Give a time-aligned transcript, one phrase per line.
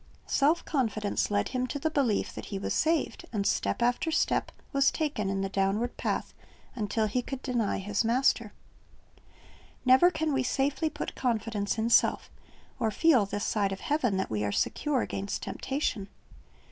[0.25, 4.51] Self confidence led hiiii to the belief that he was saved, and step after step
[4.73, 6.33] was taken in the downward path,
[6.73, 8.51] until he could deny his Master.
[9.85, 12.31] Never can we safely put confidence in self,
[12.79, 16.09] or feel, this side of heaven, that we are secure against temptation.